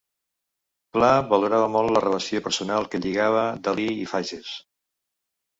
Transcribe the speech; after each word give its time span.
Pla 0.97 1.09
valorava 1.33 1.67
molt 1.75 1.93
la 1.97 2.01
relació 2.07 2.43
personal 2.47 2.89
que 2.95 3.03
lligava 3.05 3.47
Dalí 3.69 3.89
i 4.07 4.11
Fages. 4.15 4.51